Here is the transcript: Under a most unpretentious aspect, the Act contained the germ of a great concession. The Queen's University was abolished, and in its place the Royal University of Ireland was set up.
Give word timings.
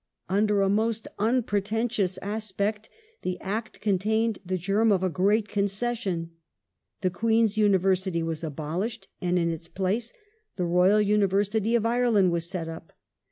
Under 0.29 0.63
a 0.63 0.67
most 0.67 1.07
unpretentious 1.19 2.17
aspect, 2.23 2.89
the 3.21 3.39
Act 3.39 3.79
contained 3.81 4.39
the 4.43 4.57
germ 4.57 4.91
of 4.91 5.03
a 5.03 5.09
great 5.11 5.47
concession. 5.47 6.31
The 7.01 7.11
Queen's 7.11 7.55
University 7.55 8.23
was 8.23 8.43
abolished, 8.43 9.09
and 9.21 9.37
in 9.37 9.51
its 9.51 9.67
place 9.67 10.11
the 10.55 10.65
Royal 10.65 11.01
University 11.01 11.75
of 11.75 11.85
Ireland 11.85 12.31
was 12.31 12.49
set 12.49 12.67
up. 12.67 12.93